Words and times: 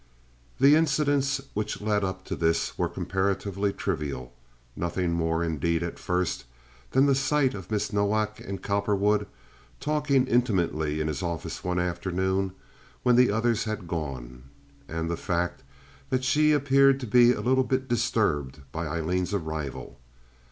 The 0.59 0.75
incidents 0.75 1.39
which 1.53 1.79
led 1.79 2.03
up 2.03 2.25
to 2.25 2.35
this 2.35 2.75
were 2.75 2.89
comparatively 2.89 3.71
trivial—nothing 3.71 5.11
more, 5.13 5.43
indeed, 5.43 5.83
at 5.83 5.99
first 5.99 6.45
than 6.89 7.05
the 7.05 7.13
sight 7.13 7.53
of 7.53 7.69
Miss 7.69 7.93
Nowak 7.93 8.39
and 8.39 8.63
Cowperwood 8.63 9.27
talking 9.79 10.25
intimately 10.25 11.01
in 11.01 11.07
his 11.07 11.21
office 11.21 11.63
one 11.63 11.77
afternoon 11.77 12.53
when 13.03 13.15
the 13.15 13.29
others 13.29 13.65
had 13.65 13.87
gone 13.87 14.45
and 14.87 15.07
the 15.07 15.15
fact 15.15 15.61
that 16.09 16.23
she 16.23 16.51
appeared 16.51 16.99
to 17.01 17.05
be 17.05 17.31
a 17.33 17.41
little 17.41 17.63
bit 17.63 17.87
disturbed 17.87 18.59
by 18.71 18.87
Aileen's 18.87 19.35
arrival. 19.35 19.99